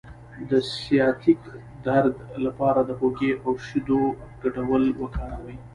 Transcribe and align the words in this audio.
د 0.49 0.51
سیاتیک 0.81 1.41
درد 1.87 2.15
لپاره 2.45 2.81
د 2.85 2.91
هوږې 2.99 3.31
او 3.45 3.51
شیدو 3.65 4.01
ګډول 4.41 4.83
وکاروئ 5.01 5.57